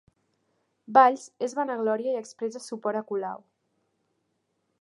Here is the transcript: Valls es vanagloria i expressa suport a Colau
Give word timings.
Valls 0.97 1.25
es 1.49 1.53
vanagloria 1.59 2.15
i 2.17 2.21
expressa 2.23 2.65
suport 2.67 3.01
a 3.03 3.07
Colau 3.13 3.49